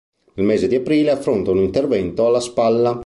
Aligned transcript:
Nel 0.33 0.47
mese 0.47 0.67
di 0.67 0.73
aprile 0.73 1.11
affronta 1.11 1.51
un 1.51 1.59
intervento 1.59 2.25
alla 2.25 2.39
spalla. 2.39 2.99